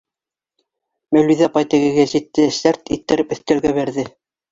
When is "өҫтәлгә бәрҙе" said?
3.37-4.07